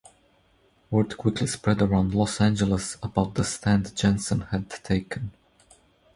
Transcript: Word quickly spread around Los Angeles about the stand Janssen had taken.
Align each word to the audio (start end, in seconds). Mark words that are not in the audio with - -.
Word 0.89 1.15
quickly 1.15 1.45
spread 1.45 1.79
around 1.79 2.15
Los 2.15 2.41
Angeles 2.41 2.97
about 3.03 3.35
the 3.35 3.43
stand 3.43 3.95
Janssen 3.95 4.41
had 4.49 4.67
taken. 4.67 5.29